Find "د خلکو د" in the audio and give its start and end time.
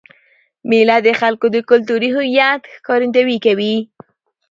1.07-1.57